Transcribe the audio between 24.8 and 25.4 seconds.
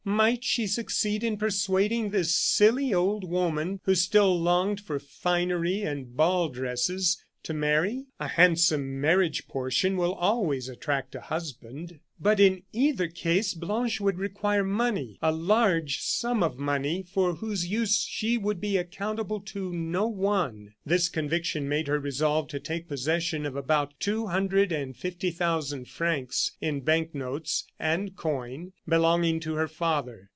fifty